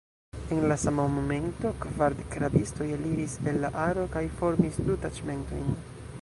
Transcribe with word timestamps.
En 0.49 0.63
la 0.69 0.77
sama 0.83 1.03
momento 1.17 1.73
kvardek 1.83 2.37
rabistoj 2.45 2.87
eliris 2.95 3.37
el 3.53 3.61
la 3.67 3.71
aro 3.83 4.07
kaj 4.17 4.25
formis 4.41 4.81
du 4.89 4.97
taĉmentojn. 5.07 5.71